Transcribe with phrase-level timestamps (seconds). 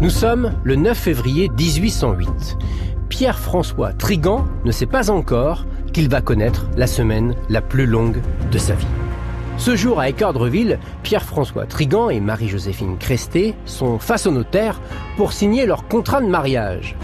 [0.00, 2.56] Nous sommes le 9 février 1808.
[3.10, 8.56] Pierre-François Trigan ne sait pas encore qu'il va connaître la semaine la plus longue de
[8.56, 8.86] sa vie.
[9.58, 14.80] Ce jour à Écordreville, Pierre-François Trigan et Marie-Joséphine Cresté sont face au notaire
[15.18, 16.96] pour signer leur contrat de mariage.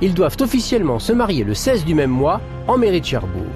[0.00, 3.50] Ils doivent officiellement se marier le 16 du même mois en mairie de Cherbourg.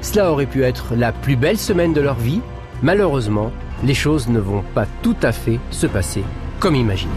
[0.00, 2.40] Cela aurait pu être la plus belle semaine de leur vie.
[2.84, 3.50] Malheureusement,
[3.82, 6.22] les choses ne vont pas tout à fait se passer
[6.60, 7.10] comme imaginé.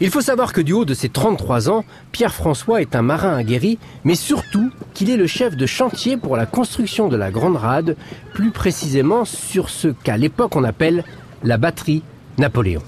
[0.00, 3.78] Il faut savoir que du haut de ses 33 ans, Pierre-François est un marin aguerri,
[4.02, 7.96] mais surtout qu'il est le chef de chantier pour la construction de la Grande Rade,
[8.32, 11.04] plus précisément sur ce qu'à l'époque on appelle
[11.44, 12.02] la batterie
[12.38, 12.82] Napoléon.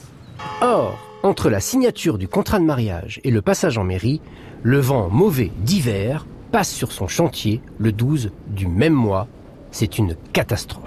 [0.63, 4.21] Or, entre la signature du contrat de mariage et le passage en mairie,
[4.63, 9.29] le vent mauvais d'hiver passe sur son chantier le 12 du même mois.
[9.71, 10.83] C'est une catastrophe.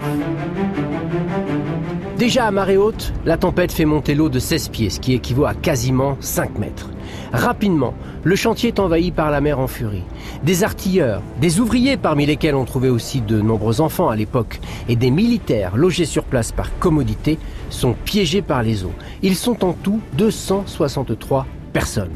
[2.20, 5.46] Déjà à marée haute, la tempête fait monter l'eau de 16 pieds, ce qui équivaut
[5.46, 6.90] à quasiment 5 mètres.
[7.32, 10.02] Rapidement, le chantier est envahi par la mer en furie.
[10.42, 14.96] Des artilleurs, des ouvriers parmi lesquels on trouvait aussi de nombreux enfants à l'époque, et
[14.96, 17.38] des militaires logés sur place par commodité
[17.70, 18.92] sont piégés par les eaux.
[19.22, 22.10] Ils sont en tout 263 personnes.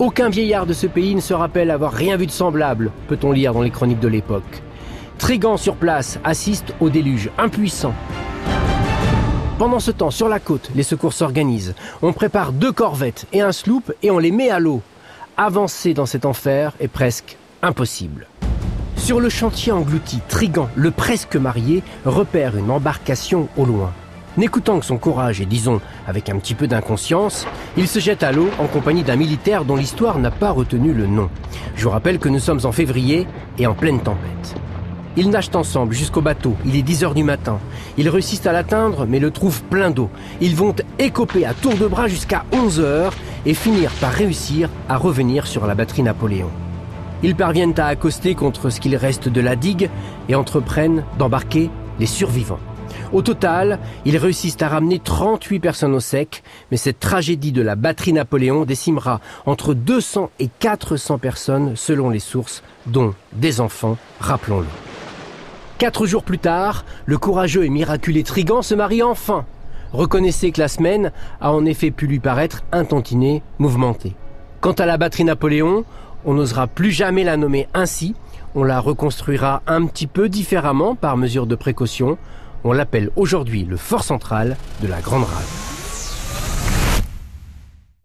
[0.00, 3.54] Aucun vieillard de ce pays ne se rappelle avoir rien vu de semblable, peut-on lire
[3.54, 4.64] dans les chroniques de l'époque.
[5.16, 7.94] Trigan sur place assiste au déluge impuissant.
[9.58, 11.74] Pendant ce temps, sur la côte, les secours s'organisent.
[12.00, 14.82] On prépare deux corvettes et un sloop et on les met à l'eau.
[15.36, 18.28] Avancer dans cet enfer est presque impossible.
[18.96, 23.92] Sur le chantier englouti, Trigan, le presque marié, repère une embarcation au loin.
[24.36, 27.44] N'écoutant que son courage et disons avec un petit peu d'inconscience,
[27.76, 31.08] il se jette à l'eau en compagnie d'un militaire dont l'histoire n'a pas retenu le
[31.08, 31.30] nom.
[31.74, 33.26] Je vous rappelle que nous sommes en février
[33.58, 34.54] et en pleine tempête.
[35.18, 36.54] Ils nagent ensemble jusqu'au bateau.
[36.64, 37.58] Il est 10 heures du matin.
[37.96, 40.10] Ils réussissent à l'atteindre, mais le trouvent plein d'eau.
[40.40, 44.96] Ils vont écoper à tour de bras jusqu'à 11 heures et finir par réussir à
[44.96, 46.50] revenir sur la batterie Napoléon.
[47.24, 49.90] Ils parviennent à accoster contre ce qu'il reste de la digue
[50.28, 51.68] et entreprennent d'embarquer
[51.98, 52.60] les survivants.
[53.12, 57.74] Au total, ils réussissent à ramener 38 personnes au sec, mais cette tragédie de la
[57.74, 64.87] batterie Napoléon décimera entre 200 et 400 personnes selon les sources, dont des enfants, rappelons-le.
[65.78, 69.44] Quatre jours plus tard, le courageux et miraculé Trigan se marie enfin.
[69.92, 74.16] Reconnaissez que la semaine a en effet pu lui paraître intantinée, mouvementée.
[74.60, 75.84] Quant à la batterie Napoléon,
[76.24, 78.16] on n'osera plus jamais la nommer ainsi,
[78.56, 82.18] on la reconstruira un petit peu différemment par mesure de précaution,
[82.64, 85.77] on l'appelle aujourd'hui le fort central de la Grande Rade.